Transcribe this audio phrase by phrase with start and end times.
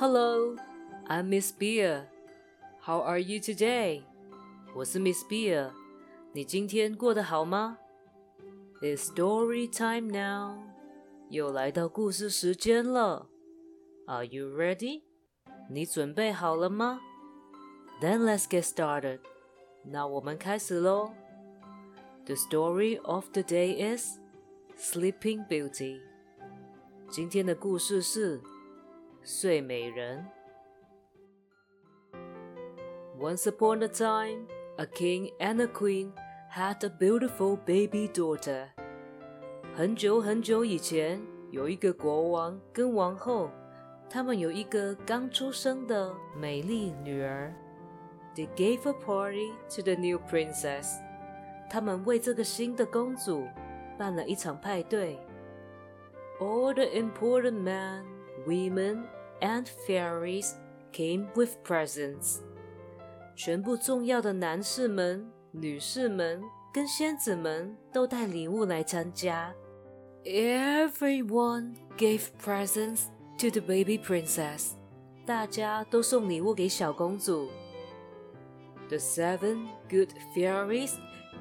[0.00, 0.56] Hello,
[1.08, 2.04] I'm Miss Beer.
[2.80, 4.02] How are you today?
[4.74, 5.70] 我是 Miss Beer。
[6.32, 7.78] 你今天过得好吗？
[8.82, 10.58] It's story time now.
[11.30, 13.28] 又来到故事时间了。
[14.06, 15.02] Are you ready?
[15.68, 17.00] 你准备好了吗？
[18.00, 19.20] Then let's get started.
[19.82, 21.12] 那我们开始喽。
[22.26, 24.18] The story of the day is
[24.78, 26.00] Sleeping Beauty.
[27.08, 28.40] 今天的故事是
[29.22, 30.24] 睡美人。
[33.18, 36.12] Once upon a time, a king and a queen
[36.52, 38.68] had a beautiful baby daughter.
[39.74, 43.50] 很久很久以前，有一个国王跟王后，
[44.08, 47.52] 他们有一个刚出生的美丽女儿。
[48.34, 50.98] They gave a party to the new princess.
[51.70, 53.46] 他们为这个新的公主
[53.98, 55.18] 办了一场派对。
[56.38, 58.04] All the important men,
[58.46, 59.04] women,
[59.40, 60.54] and fairies
[60.92, 62.40] came with presents.
[63.34, 69.54] 全部重要的男士们、女士们跟仙子们都带礼物来参加。
[70.24, 73.04] Everyone gave presents
[73.38, 74.72] to the baby princess.
[75.26, 77.48] 大家都送礼物给小公主。
[78.88, 80.92] The seven good fairies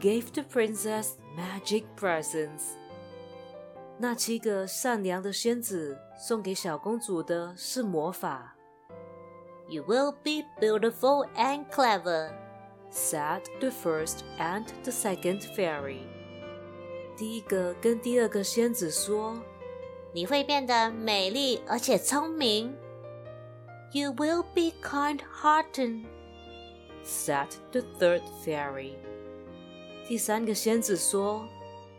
[0.00, 2.76] gave the princess magic presents.
[3.98, 8.56] 那七个善良的仙子 送给小公主的是魔法。
[9.68, 12.30] You will be beautiful and clever,
[12.90, 16.00] said the first and the second fairy.
[17.16, 19.42] 第一个跟第二个仙子说：“
[20.12, 22.74] 你会变得美丽而且聪明。”
[23.92, 26.04] You will be kind-hearted,
[27.04, 28.94] said the third fairy.
[30.08, 31.44] 第三个仙子说：“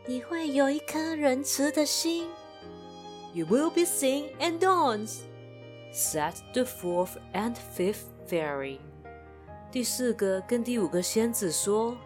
[0.06, 2.28] 你会有一颗仁慈的心。”
[3.38, 5.22] You will be sing and dance,
[5.92, 8.80] said the fourth and fifth fairy.
[9.72, 11.98] 第四个跟第五个仙子说：“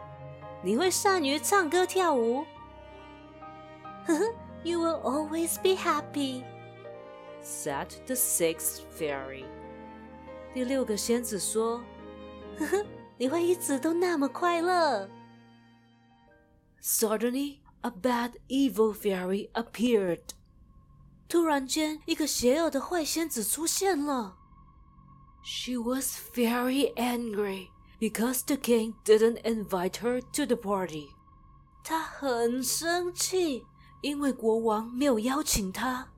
[0.63, 2.45] 你会善于唱歌跳舞。”
[4.63, 6.43] You will always be happy,
[7.43, 9.43] said the sixth fairy.
[10.53, 11.83] 第六个仙子说：“
[12.57, 12.85] 呵呵，
[13.17, 15.09] 你会一直都那么快乐。”
[16.81, 20.21] Suddenly, a bad, evil fairy appeared.
[21.31, 24.38] 突然间，一个邪恶的坏仙子出现了。
[25.43, 27.67] She was very angry
[27.99, 31.09] because the king didn't invite her to the party.
[31.83, 33.63] 她很生气，
[34.01, 36.09] 因为国王没有邀请她。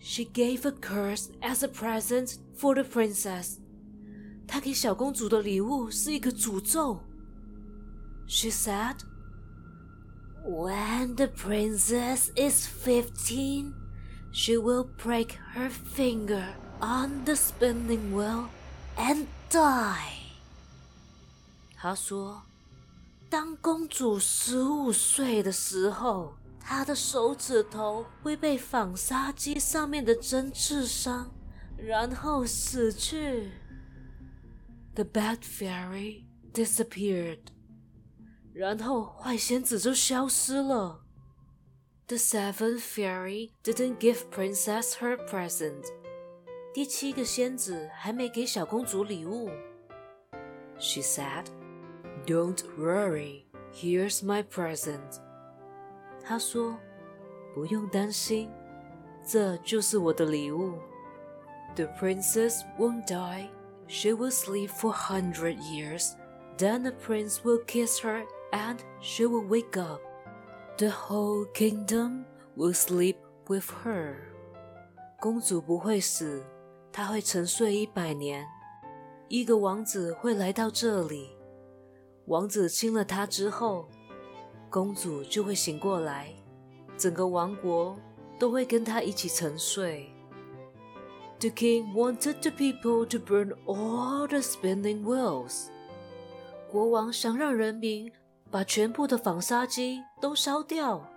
[0.00, 3.58] She gave a curse as a present for the princess.
[4.46, 7.00] 她给小公主的礼物是一个诅咒。
[8.26, 8.96] She said,
[10.44, 13.74] "When the princess is fifteen."
[14.36, 18.48] she will break her finger on the spinning wheel
[18.96, 20.18] and die.
[21.76, 31.30] 他说：“当公主十五岁的时候，她的手指头会被纺纱机上面的针刺伤，
[31.76, 33.50] 然后死去。”
[34.94, 37.38] The bad fairy disappeared.
[38.52, 41.00] 然后坏仙子就消失了。
[42.08, 45.86] the seventh fairy didn't give Princess her present.
[46.74, 49.50] 第七个仙子还没给小公主礼物。
[50.78, 51.46] She said,
[52.26, 55.20] "Don't worry, here's my present."
[56.24, 58.50] 她说：“不用担心，
[59.24, 60.78] 这就是我的礼物。
[61.76, 63.48] The princess won't die.
[63.88, 66.14] She will sleep for hundred years.
[66.58, 70.00] Then the prince will kiss her and she will wake up.
[70.77, 73.15] The whole kingdom will sleep
[73.47, 74.13] with her.
[75.19, 76.43] 公主不会死，
[76.91, 78.45] 她会沉睡一百年。
[79.27, 81.35] 一个王子会来到这里，
[82.25, 83.89] 王子亲了她之后，
[84.69, 86.31] 公主就会醒过来，
[86.95, 87.97] 整个王国
[88.37, 90.11] 都会跟她一起沉睡。
[91.39, 95.69] The king wanted the people to burn all the spinning wheels.
[96.69, 98.11] 国王想让人民
[98.50, 101.08] 把全部的纺纱机都烧掉。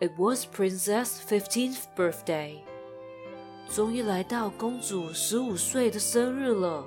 [0.00, 2.58] It was Princess Fifteenth birthday，
[3.70, 6.84] 终于来到公主十五岁的生日了。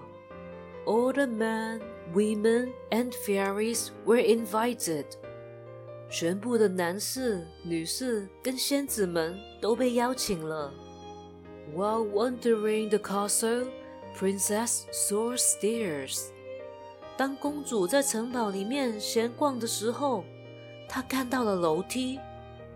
[0.86, 1.82] All the men,
[2.14, 5.06] women, and fairies were invited。
[6.10, 10.74] 全部的男士、女士跟仙子们都被邀请了。
[11.76, 13.68] While wandering the castle,
[14.16, 16.30] Princess saw stairs。
[17.22, 20.24] 当公主在城堡里面闲逛的时候，
[20.88, 22.20] 她看到了楼梯。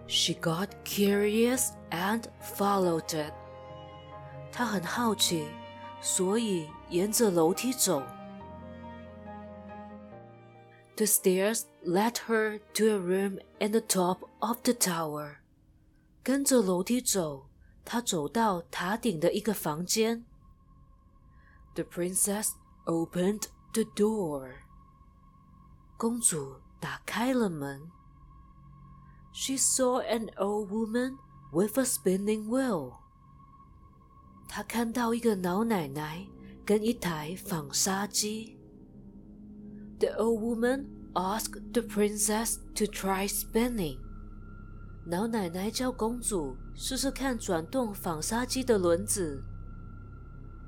[0.08, 3.34] She got curious and followed it。
[4.52, 5.48] 她很好奇，
[6.02, 8.04] 所以沿着楼梯走。
[10.98, 15.36] The stairs led her to a room in the top of the tower。
[16.22, 17.48] 跟着楼梯走，
[17.86, 20.26] 她走到塔顶的一个房间。
[21.76, 22.50] The princess
[22.86, 23.44] opened
[23.76, 24.52] the door。
[25.98, 27.92] 公主打开了门。
[29.34, 31.18] She saw an old woman
[31.52, 32.94] with a spinning wheel。
[34.48, 36.28] 她看到一个老奶奶
[36.66, 38.58] 跟一台纺纱机。
[40.00, 44.00] The old woman asked the princess to try spinning。
[45.06, 49.44] 老奶奶叫公主试试看转动纺纱机的轮子。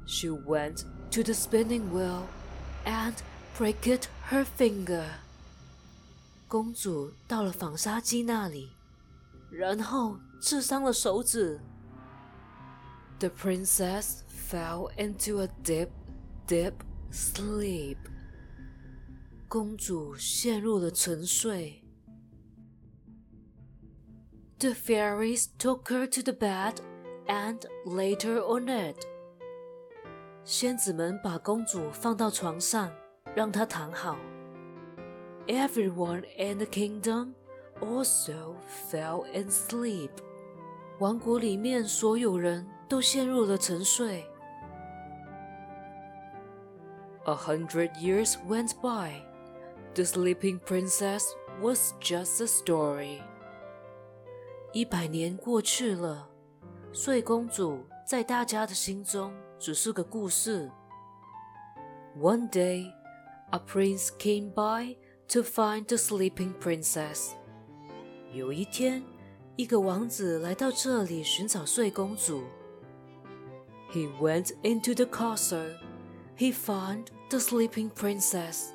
[0.06, 2.24] She went to the spinning wheel
[2.88, 3.16] and
[3.58, 5.06] pricked her finger。
[6.48, 8.70] 公主到了纺纱机那里，
[9.50, 11.60] 然后刺伤了手指。
[13.20, 15.90] The princess fell into a deep,
[16.48, 16.74] deep
[17.12, 17.98] sleep.
[19.48, 21.84] 公主陷入了沉睡。
[24.60, 26.76] The fairies took her to the bed
[27.28, 29.06] and laid her on it.
[30.48, 32.92] 仙子们把公主放到床上，
[33.36, 34.18] 让她躺好。
[35.48, 37.34] Everyone in the kingdom
[37.80, 38.56] also
[38.90, 40.12] fell in sleep.
[41.00, 44.26] 王国里面所有人都陷入了沉睡。
[47.26, 49.22] A hundred years went by.
[49.96, 51.24] The sleeping princess
[51.62, 53.22] was just a story.
[54.72, 56.30] 一百年过去了，
[56.92, 60.70] 睡公主在大家的心中 只是个故事。
[62.20, 62.92] One day,
[63.52, 64.98] a prince came by
[65.30, 67.32] to find the sleeping princess.
[68.32, 69.04] 有一天，
[69.56, 72.44] 一个王子来到这里寻找睡公主。
[73.92, 75.76] He went into the castle.
[76.38, 78.70] He found the sleeping princess.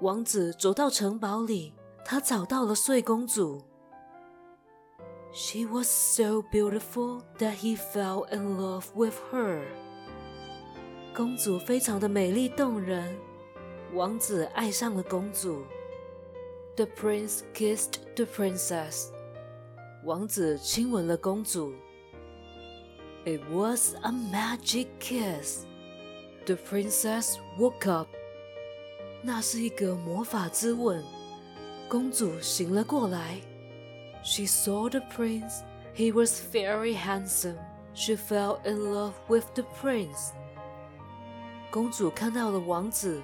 [0.00, 1.74] 王子走到城堡里，
[2.04, 3.62] 他找到了睡公主。
[5.34, 9.62] She was so beautiful that he fell in love with her.
[11.14, 13.16] 公主非常的美丽动人，
[13.94, 15.64] 王子爱上了公主。
[16.76, 19.08] The prince kissed the princess.
[20.04, 21.74] 王子亲吻了公主。
[23.24, 25.64] It was a magic kiss.
[26.46, 28.08] The princess woke up.
[29.22, 31.04] 那是一个魔法之吻。
[31.88, 33.40] 公主醒了过来。
[34.24, 35.62] She saw the prince.
[35.94, 37.58] He was very handsome.
[37.94, 40.32] She fell in love with the prince.
[41.70, 43.20] 公主看到了王子，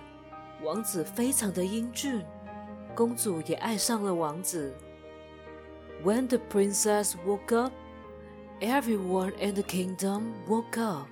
[0.63, 2.25] 王子非常的英俊，
[2.95, 4.75] 公主也爱上了王子。
[6.05, 7.73] When the princess woke up,
[8.61, 11.07] everyone in the kingdom woke up.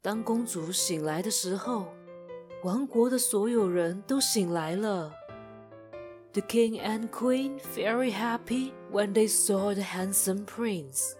[0.00, 1.86] 当公主醒来的时候，
[2.64, 5.12] 王国的所有人都醒来了。
[6.36, 11.14] The king and queen very happy when they saw the handsome prince.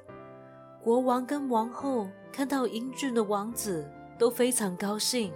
[0.82, 3.88] 国王跟王后看到英俊的王子
[4.18, 5.32] 都非常高兴。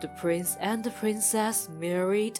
[0.00, 2.36] The prince and the princess married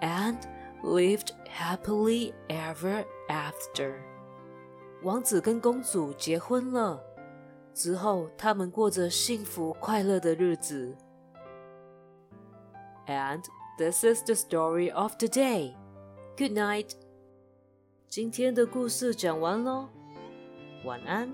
[0.00, 0.38] and
[0.82, 3.94] lived happily ever after.
[5.02, 7.00] 王子跟公主结婚了，
[7.72, 10.96] 之后他们过着幸福快乐的日子。
[13.06, 13.44] And
[13.78, 15.74] this is the story of the day.
[16.36, 16.92] Good night.
[18.08, 19.88] 今天的故事讲完喽，
[20.84, 21.30] 晚安。